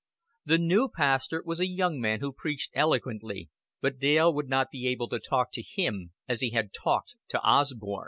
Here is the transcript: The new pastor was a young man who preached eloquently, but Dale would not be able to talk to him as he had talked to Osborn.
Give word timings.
The 0.45 0.57
new 0.57 0.89
pastor 0.89 1.43
was 1.45 1.59
a 1.59 1.67
young 1.67 1.99
man 2.01 2.21
who 2.21 2.33
preached 2.33 2.71
eloquently, 2.73 3.51
but 3.81 3.99
Dale 3.99 4.33
would 4.33 4.49
not 4.49 4.71
be 4.71 4.87
able 4.87 5.07
to 5.09 5.19
talk 5.19 5.51
to 5.51 5.61
him 5.61 6.11
as 6.27 6.41
he 6.41 6.49
had 6.49 6.73
talked 6.73 7.13
to 7.27 7.39
Osborn. 7.43 7.99